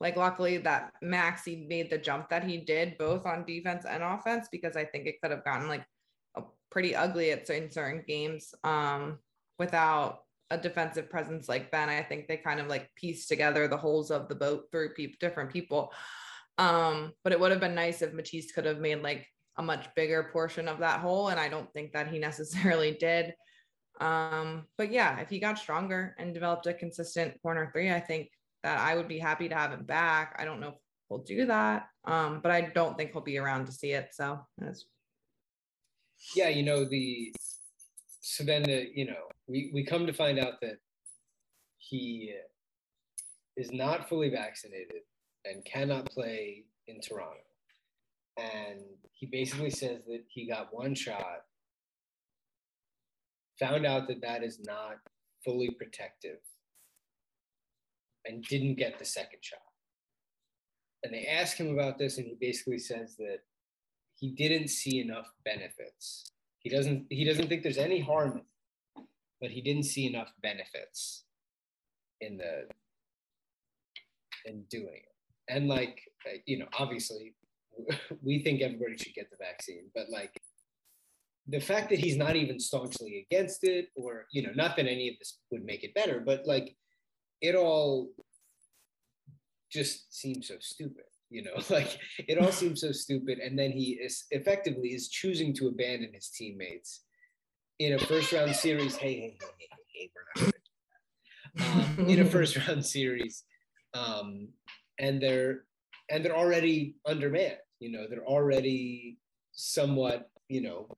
[0.00, 4.48] like luckily that Maxey made the jump that he did both on defense and offense
[4.50, 5.84] because I think it could have gotten like
[6.70, 9.18] pretty ugly at certain certain games um,
[9.58, 11.88] without a defensive presence like Ben.
[11.88, 15.16] I think they kind of like pieced together the holes of the boat through people,
[15.20, 15.92] different people.
[16.58, 19.86] Um, but it would have been nice if Matisse could have made like a much
[19.94, 21.28] bigger portion of that hole.
[21.28, 23.34] And I don't think that he necessarily did.
[24.00, 28.30] Um, but yeah, if he got stronger and developed a consistent corner three, I think
[28.62, 30.36] that I would be happy to have him back.
[30.38, 30.74] I don't know if
[31.08, 31.88] he'll do that.
[32.04, 34.10] Um, but I don't think he'll be around to see it.
[34.12, 34.86] So that's
[36.34, 37.34] yeah, you know, the
[38.20, 40.76] so then the you know we we come to find out that
[41.78, 42.34] he
[43.56, 45.02] is not fully vaccinated
[45.44, 47.40] and cannot play in Toronto.
[48.38, 48.80] And
[49.12, 51.42] he basically says that he got one shot,
[53.58, 54.96] found out that that is not
[55.44, 56.38] fully protective,
[58.26, 59.58] and didn't get the second shot.
[61.02, 63.38] And they ask him about this, and he basically says that
[64.14, 66.30] he didn't see enough benefits
[66.60, 68.42] he doesn't he doesn't think there's any harm,
[69.40, 71.24] but he didn't see enough benefits
[72.20, 72.66] in the
[74.44, 75.52] in doing it.
[75.52, 76.00] And like
[76.46, 77.34] you know, obviously,
[78.22, 80.38] we think everybody should get the vaccine, but like
[81.48, 85.08] the fact that he's not even staunchly against it, or you know, not that any
[85.08, 86.76] of this would make it better, but like
[87.40, 88.10] it all
[89.70, 93.38] just seems so stupid you know like it all seems so stupid.
[93.38, 97.02] And then he is effectively is choosing to abandon his teammates
[97.78, 98.96] in a first round series.
[98.96, 103.44] Hey hey hey hey, hey we're not um, in a first round series.
[103.94, 104.48] Um,
[104.98, 105.64] and they're
[106.10, 109.16] and they're already undermanned you know they're already
[109.52, 110.88] somewhat you know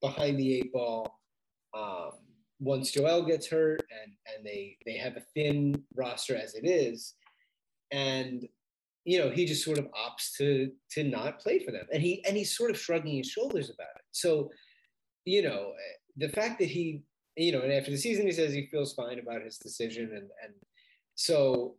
[0.00, 1.18] behind the eight ball.
[1.74, 2.12] Um,
[2.62, 7.14] once joel gets hurt and and they they have a thin roster as it is
[7.90, 8.48] and
[9.04, 12.24] you know, he just sort of opts to to not play for them, and he
[12.24, 14.02] and he's sort of shrugging his shoulders about it.
[14.12, 14.50] So,
[15.24, 15.72] you know,
[16.16, 17.02] the fact that he,
[17.36, 20.28] you know, and after the season he says he feels fine about his decision, and
[20.44, 20.54] and
[21.16, 21.76] so,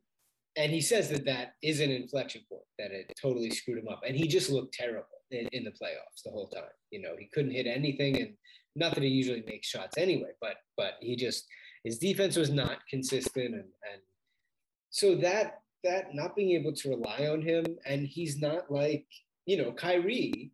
[0.57, 4.01] and he says that that is an inflection point that it totally screwed him up,
[4.05, 6.63] and he just looked terrible in, in the playoffs the whole time.
[6.91, 8.33] You know, he couldn't hit anything, and
[8.75, 11.45] not that he usually makes shots anyway, but but he just
[11.83, 14.01] his defense was not consistent, and and
[14.89, 19.05] so that that not being able to rely on him, and he's not like
[19.45, 20.51] you know Kyrie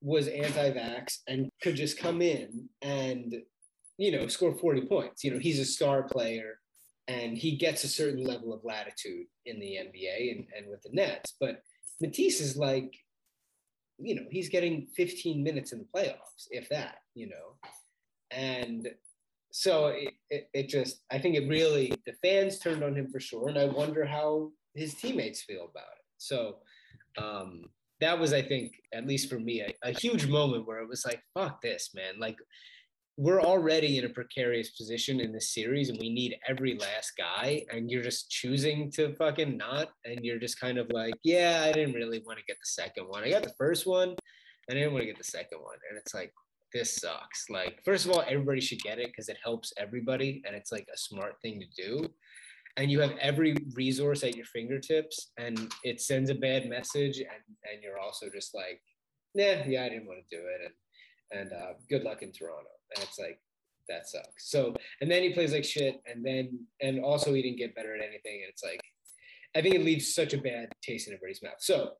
[0.00, 3.36] was anti-vax and could just come in and
[3.98, 5.24] you know score 40 points.
[5.24, 6.58] You know he's a star player
[7.08, 10.90] and he gets a certain level of latitude in the NBA and, and with the
[10.92, 11.34] Nets.
[11.40, 11.60] But
[12.00, 12.92] Matisse is like,
[14.02, 17.68] you know, he's getting 15 minutes in the playoffs, if that, you know.
[18.30, 18.88] And
[19.52, 23.20] so it, it, it, just i think it really the fans turned on him for
[23.20, 26.56] sure and i wonder how his teammates feel about it so
[27.18, 27.64] um,
[28.00, 31.04] that was i think at least for me a, a, huge moment where it was
[31.04, 32.36] like fuck this man like
[33.18, 37.62] we're already in a precarious position in this series and we need every last guy
[37.70, 41.72] and you're just choosing to fucking not and you're just kind of like yeah i
[41.72, 44.14] didn't really want to get the second one i got the first one
[44.70, 46.32] i didn't want to get the second one and it's like
[46.72, 47.48] this sucks.
[47.50, 50.86] Like, first of all, everybody should get it because it helps everybody and it's like
[50.92, 52.08] a smart thing to do.
[52.76, 57.18] And you have every resource at your fingertips and it sends a bad message.
[57.18, 58.80] And, and you're also just like,
[59.34, 60.72] nah, yeah, I didn't want to do it.
[61.30, 62.70] And, and uh, good luck in Toronto.
[62.94, 63.38] And it's like,
[63.88, 64.50] that sucks.
[64.50, 66.00] So, and then he plays like shit.
[66.06, 68.40] And then, and also he didn't get better at anything.
[68.42, 68.80] And it's like,
[69.56, 71.60] I think it leaves such a bad taste in everybody's mouth.
[71.60, 71.92] So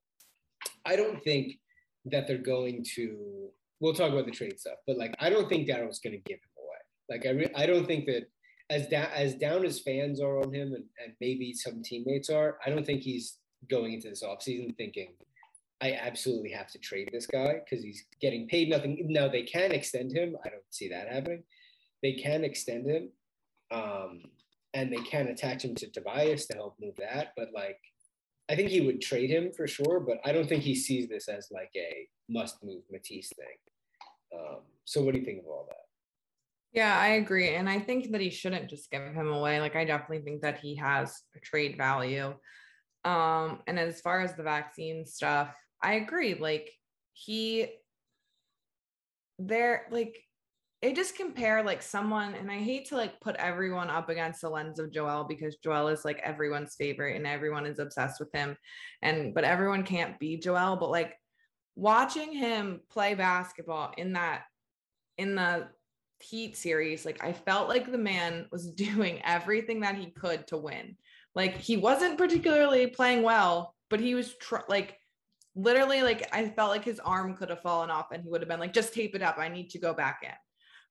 [0.84, 1.58] I don't think
[2.06, 3.50] that they're going to
[3.82, 6.38] we'll talk about the trade stuff, but like I don't think Daryl's going to give
[6.38, 6.78] him away.
[7.10, 8.28] Like I re- I don't think that
[8.70, 12.58] as down as down as fans are on him and, and maybe some teammates are,
[12.64, 15.14] I don't think he's going into this offseason thinking
[15.82, 19.04] I absolutely have to trade this guy because he's getting paid nothing.
[19.08, 20.36] Now they can extend him.
[20.44, 21.42] I don't see that happening.
[22.02, 23.08] They can extend him.
[23.72, 24.22] Um,
[24.74, 27.32] and they can attach him to Tobias to help move that.
[27.36, 27.78] But like
[28.48, 31.28] I think he would trade him for sure, but I don't think he sees this
[31.28, 34.38] as like a must move Matisse thing.
[34.38, 35.76] Um, so what do you think of all that?
[36.72, 37.54] Yeah, I agree.
[37.54, 39.60] And I think that he shouldn't just give him away.
[39.60, 42.34] Like I definitely think that he has trade value.
[43.04, 46.34] Um, and as far as the vaccine stuff, I agree.
[46.34, 46.70] Like
[47.12, 47.68] he
[49.38, 50.22] there like
[50.82, 54.50] it just compare like someone and I hate to like put everyone up against the
[54.50, 58.56] lens of Joel because Joel is like everyone's favorite and everyone is obsessed with him
[59.00, 61.14] and but everyone can't be Joel but like
[61.76, 64.42] watching him play basketball in that
[65.18, 65.68] in the
[66.20, 70.56] heat series like i felt like the man was doing everything that he could to
[70.56, 70.96] win
[71.34, 74.98] like he wasn't particularly playing well but he was tr- like
[75.54, 78.48] literally like i felt like his arm could have fallen off and he would have
[78.48, 79.38] been like just tape it up.
[79.38, 80.30] I need to go back in.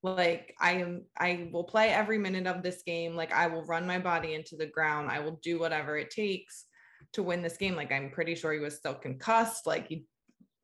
[0.04, 3.16] Like i am i will play every minute of this game.
[3.16, 5.10] Like i will run my body into the ground.
[5.10, 6.66] I will do whatever it takes
[7.14, 7.76] to win this game.
[7.76, 9.66] Like i'm pretty sure he was still concussed.
[9.66, 10.06] Like he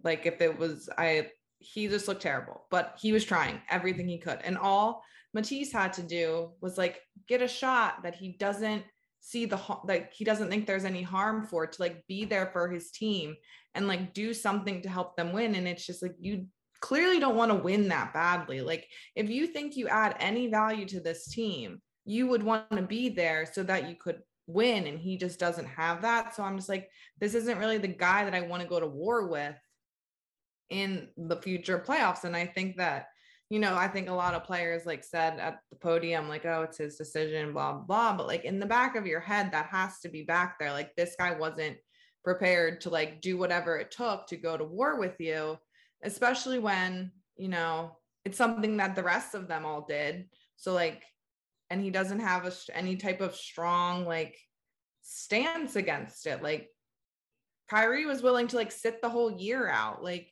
[0.03, 1.29] like if it was I
[1.60, 4.39] he just looked terrible, but he was trying everything he could.
[4.43, 8.83] And all Matisse had to do was like get a shot that he doesn't
[9.19, 12.69] see the like he doesn't think there's any harm for to like be there for
[12.69, 13.36] his team
[13.77, 16.45] and like do something to help them win and it's just like you
[16.81, 20.85] clearly don't want to win that badly like if you think you add any value
[20.85, 24.99] to this team you would want to be there so that you could win and
[24.99, 28.35] he just doesn't have that so i'm just like this isn't really the guy that
[28.35, 29.55] i want to go to war with
[30.69, 32.23] in the future playoffs.
[32.23, 33.07] And I think that,
[33.49, 36.63] you know, I think a lot of players like said at the podium, like, oh,
[36.63, 38.15] it's his decision, blah, blah.
[38.15, 40.71] But like in the back of your head, that has to be back there.
[40.71, 41.78] Like this guy wasn't
[42.24, 45.57] prepared to like do whatever it took to go to war with you,
[46.03, 50.30] especially when, you know, it's something that the rest of them all did.
[50.55, 51.03] So like,
[51.70, 54.38] and he doesn't have a, any type of strong like
[55.01, 56.41] stance against it.
[56.41, 56.70] Like
[57.70, 60.03] Kyrie was willing to like sit the whole year out.
[60.03, 60.32] Like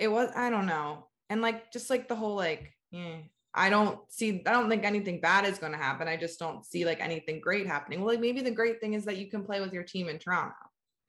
[0.00, 3.18] it was i don't know and like just like the whole like yeah
[3.54, 6.64] i don't see i don't think anything bad is going to happen i just don't
[6.64, 9.44] see like anything great happening well like maybe the great thing is that you can
[9.44, 10.54] play with your team in toronto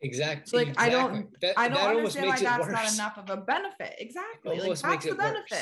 [0.02, 0.95] exactly so, like exactly.
[0.95, 2.74] i don't that, i don't understand why that's worse.
[2.74, 3.95] not enough of a benefit.
[3.99, 5.52] Exactly like that's the it benefit.
[5.52, 5.62] Worse.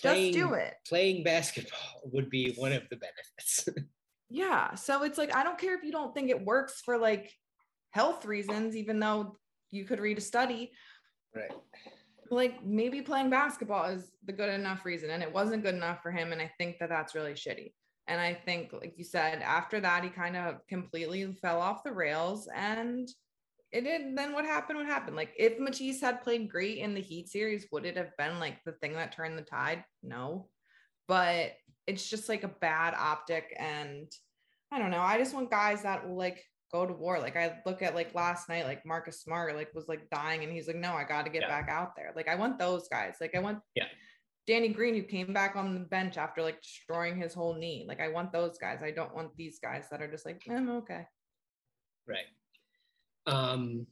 [0.00, 0.74] Playing, just do it.
[0.86, 3.68] playing basketball would be one of the benefits.
[4.30, 7.32] Yeah so it's like i don't care if you don't think it works for like
[7.92, 9.38] health reasons even though
[9.70, 10.70] you could read a study.
[11.34, 11.50] Right.
[12.30, 16.10] Like maybe playing basketball is the good enough reason and it wasn't good enough for
[16.10, 17.72] him and i think that that's really shitty.
[18.06, 21.92] And i think like you said after that he kind of completely fell off the
[21.92, 23.08] rails and
[23.72, 24.16] it did.
[24.16, 24.78] Then what happened?
[24.78, 25.16] What happened?
[25.16, 28.58] Like if Matisse had played great in the Heat series, would it have been like
[28.64, 29.84] the thing that turned the tide?
[30.02, 30.48] No,
[31.06, 31.52] but
[31.86, 34.10] it's just like a bad optic, and
[34.72, 35.00] I don't know.
[35.00, 37.18] I just want guys that will like go to war.
[37.18, 40.52] Like I look at like last night, like Marcus Smart, like was like dying, and
[40.52, 41.48] he's like, no, I got to get Yeah.
[41.48, 42.12] back out there.
[42.14, 43.16] Like I want those guys.
[43.20, 43.86] Like I want Yeah.
[44.46, 47.84] Danny Green, who came back on the bench after like destroying his whole knee.
[47.86, 48.82] Like I want those guys.
[48.82, 51.06] I don't want these guys that are just like, I'm okay.
[52.06, 52.24] Right.
[53.28, 53.86] Um,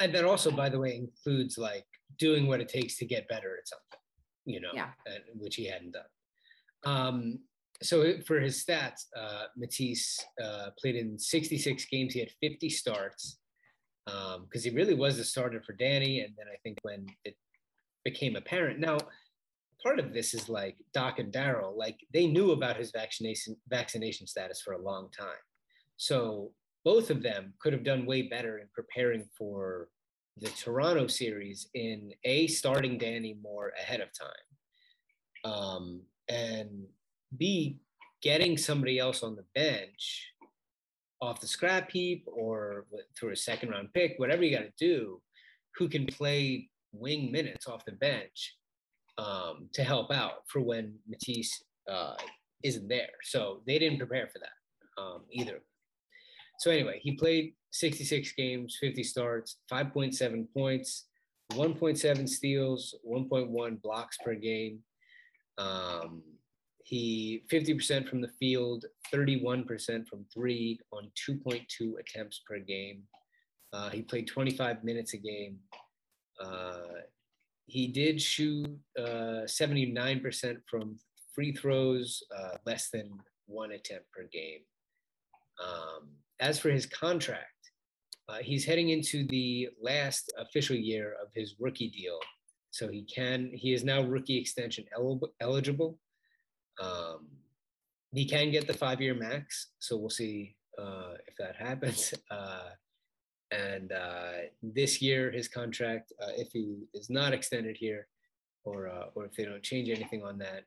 [0.00, 1.86] and that also, by the way, includes like
[2.18, 4.00] doing what it takes to get better at something,
[4.44, 4.90] you know, Yeah.
[5.06, 6.04] and, which he hadn't done.
[6.84, 7.38] Um,
[7.82, 12.14] so for his stats, uh, Matisse uh, played in 66 games.
[12.14, 13.38] He had 50 starts
[14.04, 16.20] because he really was the starter for Danny.
[16.20, 17.36] And then I think when it
[18.04, 18.98] became apparent, now
[19.82, 24.26] part of this is like Doc and Daryl, like they knew about his vaccination vaccination
[24.26, 25.42] status for a long time.
[25.96, 26.52] So
[26.86, 29.88] both of them could have done way better in preparing for
[30.36, 36.70] the Toronto series in a starting Danny more ahead of time, um, and
[37.36, 37.80] b
[38.22, 40.32] getting somebody else on the bench
[41.20, 42.86] off the scrap heap or
[43.18, 45.20] through a second round pick, whatever you got to do,
[45.76, 48.56] who can play wing minutes off the bench
[49.18, 52.14] um, to help out for when Matisse uh,
[52.62, 53.16] isn't there.
[53.24, 55.60] So they didn't prepare for that um, either.
[56.58, 61.06] So anyway, he played 66 games, 50 starts, 5.7 points,
[61.52, 64.80] 1.7 steals, 1.1 blocks per game.
[65.58, 66.22] Um,
[66.84, 73.02] he 50% from the field, 31% from three on 2.2 attempts per game.
[73.72, 75.58] Uh, he played 25 minutes a game.
[76.40, 77.02] Uh,
[77.66, 80.96] he did shoot uh, 79% from
[81.34, 83.10] free throws, uh, less than
[83.46, 84.60] one attempt per game.
[85.62, 86.10] Um,
[86.40, 87.50] as for his contract,
[88.28, 92.18] uh, he's heading into the last official year of his rookie deal.
[92.70, 95.98] So he can, he is now rookie extension el- eligible.
[96.80, 97.28] Um,
[98.12, 99.68] he can get the five year max.
[99.78, 102.14] So we'll see uh, if that happens.
[102.30, 102.70] Uh,
[103.52, 108.08] and uh, this year, his contract, uh, if he is not extended here,
[108.64, 110.64] or uh, or if they don't change anything on that,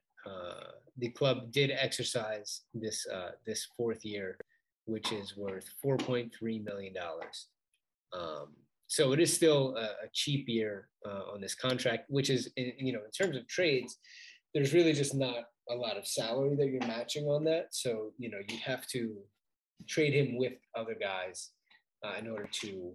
[0.98, 3.06] the club did exercise this
[3.46, 4.38] this fourth year,
[4.90, 6.32] which is worth 4.3
[6.64, 7.48] million dollars.
[8.14, 8.56] Um,
[8.88, 12.74] so it is still a, a cheap year uh, on this contract, which is in,
[12.78, 13.98] you know in terms of trades,
[14.54, 17.68] there's really just not a lot of salary that you're matching on that.
[17.72, 19.16] So you know you have to
[19.88, 21.52] trade him with other guys
[22.06, 22.94] uh, in order to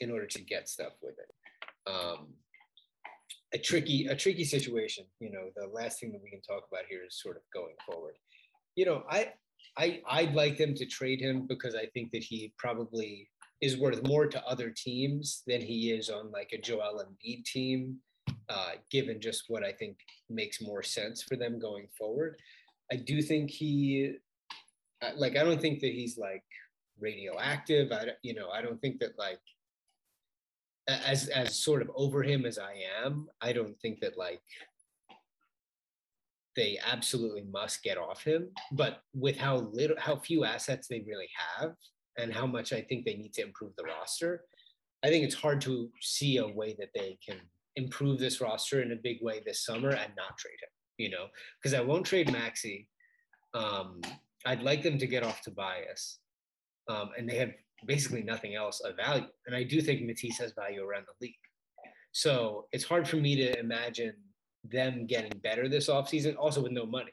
[0.00, 1.90] in order to get stuff with it.
[1.90, 2.34] Um,
[3.52, 5.04] a tricky a tricky situation.
[5.20, 7.76] You know, the last thing that we can talk about here is sort of going
[7.86, 8.14] forward.
[8.76, 9.32] You know, I
[9.76, 13.28] I I'd like them to trade him because I think that he probably
[13.60, 17.96] is worth more to other teams than he is on like a Joel Embiid team,
[18.48, 19.96] uh, given just what I think
[20.28, 22.38] makes more sense for them going forward.
[22.92, 24.16] I do think he,
[25.16, 26.44] like, I don't think that he's like
[27.00, 27.90] radioactive.
[27.90, 29.40] I, you know, I don't think that like,
[30.86, 34.42] as as sort of over him as I am, I don't think that like
[36.56, 38.48] they absolutely must get off him.
[38.72, 41.28] But with how little, how few assets they really
[41.58, 41.72] have,
[42.18, 44.44] and how much I think they need to improve the roster,
[45.04, 47.38] I think it's hard to see a way that they can
[47.76, 50.68] improve this roster in a big way this summer and not trade him.
[50.96, 51.26] You know,
[51.60, 52.88] because I won't trade Maxey.
[53.52, 54.00] Um,
[54.46, 56.20] I'd like them to get off Tobias,
[56.88, 57.52] um, and they have
[57.86, 59.26] basically nothing else of value.
[59.46, 61.34] And I do think Matisse has value around the league.
[62.12, 64.14] So it's hard for me to imagine
[64.70, 67.12] them getting better this offseason, also with no money,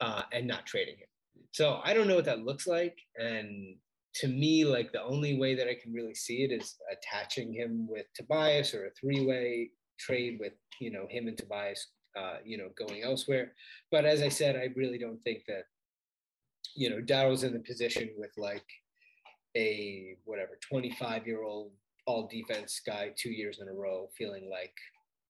[0.00, 1.08] uh, and not trading him.
[1.52, 2.98] So I don't know what that looks like.
[3.16, 3.76] And
[4.16, 7.86] to me, like the only way that I can really see it is attaching him
[7.88, 12.68] with Tobias or a three-way trade with you know him and Tobias, uh, you know,
[12.76, 13.52] going elsewhere.
[13.90, 15.64] But as I said, I really don't think that
[16.74, 18.66] you know Daryl's in the position with like
[19.56, 21.72] a whatever 25 year old
[22.06, 24.74] all defense guy two years in a row feeling like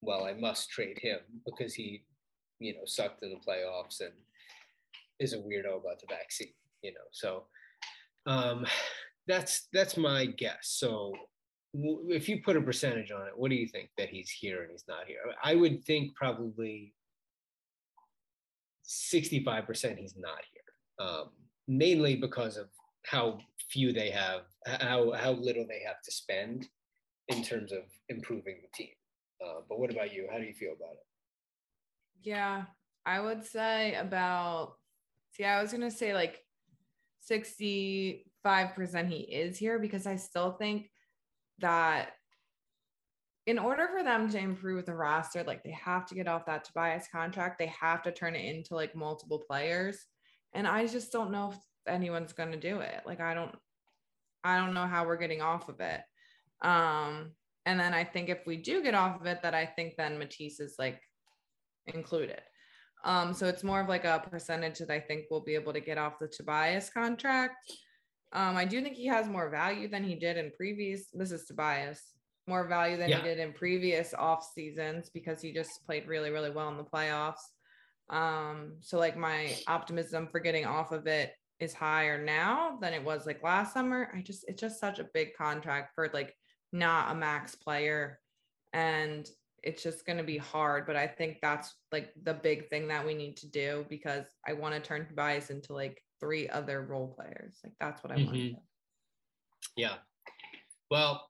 [0.01, 2.03] well i must trade him because he
[2.59, 4.13] you know sucked in the playoffs and
[5.19, 7.45] is a weirdo about the vaccine you know so
[8.27, 8.67] um
[9.27, 11.13] that's that's my guess so
[11.75, 14.63] w- if you put a percentage on it what do you think that he's here
[14.63, 16.93] and he's not here i would think probably
[18.89, 20.63] 65% he's not here
[20.99, 21.31] um,
[21.69, 22.69] mainly because of
[23.05, 23.39] how
[23.71, 26.69] few they have, how how little they have to spend
[27.29, 28.95] in terms of improving the team.
[29.45, 30.29] Uh, but what about you?
[30.31, 31.07] How do you feel about it?
[32.23, 32.65] Yeah,
[33.05, 34.75] I would say about,
[35.33, 36.43] see, I was going to say like
[37.31, 38.23] 65%
[39.09, 40.91] he is here because I still think
[41.59, 42.13] that
[43.47, 46.47] in order for them to improve with the roster, like they have to get off
[46.47, 47.59] that Tobias contract.
[47.59, 50.05] They have to turn it into like multiple players.
[50.53, 53.03] And I just don't know if anyone's going to do it.
[53.07, 53.55] Like I don't
[54.43, 56.01] I don't know how we're getting off of it.
[56.61, 57.33] Um
[57.67, 60.19] and then I think if we do get off of it that I think then
[60.19, 61.01] Matisse is like
[61.87, 62.41] included.
[63.05, 65.81] Um so it's more of like a percentage that I think we'll be able to
[65.81, 67.57] get off the Tobias contract.
[68.33, 71.45] Um I do think he has more value than he did in previous this is
[71.47, 72.01] Tobias
[72.49, 73.19] more value than Yeah.
[73.19, 76.85] he did in previous off seasons because he just played really, really well in the
[76.85, 77.43] playoffs.
[78.09, 83.03] Um, so like my optimism for getting off of it is higher now than it
[83.03, 84.13] was like last summer.
[84.15, 86.33] I just it's just such a big contract for like
[86.73, 88.21] not a max player.
[88.73, 89.29] And
[89.63, 90.87] it's just gonna be hard.
[90.87, 94.53] But I think that's like the big thing that we need to do because I
[94.53, 97.59] want to turn Tobias into like three other role players.
[97.65, 98.51] Like that's what I want to Mhm.
[98.55, 98.63] do.
[99.77, 99.99] Yeah.
[100.91, 101.29] Well,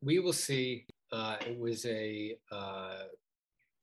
[0.00, 0.86] we will see.
[1.10, 3.04] Uh, it was a, uh,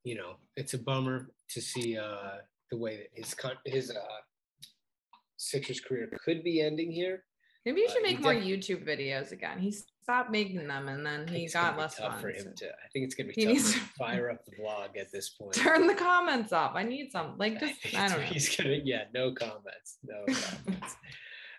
[0.04, 2.38] you know, it's a bummer to see uh,
[2.72, 4.22] the way that his con- his uh,
[5.38, 7.24] Sixers career could be ending here.
[7.66, 9.60] Maybe you Uh, should he make more def- YouTube videos again.
[9.60, 9.72] He
[10.10, 12.22] stopped making them and then he it's got less tough fun.
[12.22, 12.66] for him to.
[12.68, 15.30] I think it's gonna be He tough needs to- fire up the blog at this
[15.30, 15.54] point.
[15.54, 16.72] Turn the comments off.
[16.76, 17.38] I need some.
[17.38, 18.26] Like I just think I don't know.
[18.26, 20.96] He's gonna yeah, no comments, no comments.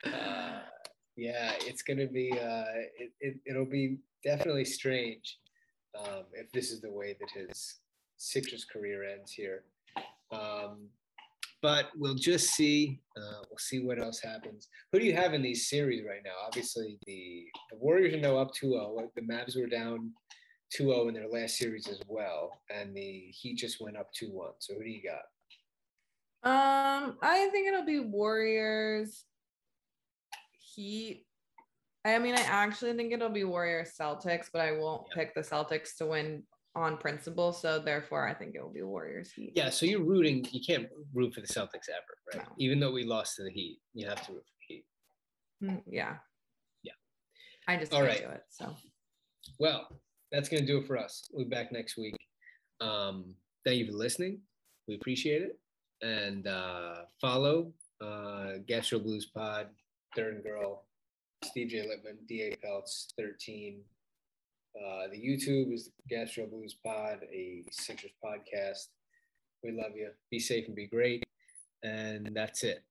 [0.05, 0.61] uh,
[1.17, 2.65] yeah, it's gonna be uh,
[2.99, 5.39] it, it it'll be definitely strange
[5.99, 7.77] um, if this is the way that his
[8.17, 9.65] Sixers career ends here.
[10.33, 10.89] Um,
[11.63, 13.01] but we'll just see.
[13.17, 14.69] Uh, we'll see what else happens.
[14.93, 16.33] Who do you have in these series right now?
[16.47, 19.09] Obviously, the, the Warriors are now up 2-0.
[19.15, 20.13] The Mavs were down
[20.79, 24.53] 2-0 in their last series as well, and the Heat just went up 2-1.
[24.61, 25.23] So who do you got?
[26.43, 29.25] Um, I think it'll be Warriors.
[30.75, 31.27] Heat.
[32.05, 35.17] I mean, I actually think it'll be Warriors Celtics, but I won't Yeah.
[35.23, 36.45] pick the Celtics to win
[36.75, 37.53] on principle.
[37.53, 39.53] So therefore, I think it will be Warriors Heat.
[39.55, 40.47] Yeah, so you're rooting.
[40.53, 42.47] You can't root for the Celtics ever, right?
[42.47, 42.55] No.
[42.59, 44.85] Even though we lost to the Heat, you have to root for the Heat.
[45.63, 46.17] Mm, yeah.
[46.83, 46.93] Yeah.
[47.67, 48.23] I just All can't right.
[48.23, 48.45] do it.
[48.51, 48.75] So
[49.59, 49.89] Well,
[50.31, 51.29] that's gonna do it for us.
[51.33, 52.17] We'll be back next week.
[52.81, 54.41] Um, thank you for listening.
[54.87, 55.59] We appreciate it,
[56.03, 59.69] and uh, follow uh, Gastro Blues Pod,
[60.17, 60.85] Third Girl,
[61.45, 61.87] Steve J.
[61.87, 63.83] Lippman, Da Pelts, thirteen.
[64.77, 68.89] Uh, the YouTube is the Gastro Blues Pod, a Sixers podcast.
[69.63, 70.11] We love you.
[70.31, 71.23] Be safe and be great.
[71.83, 72.83] And that's it.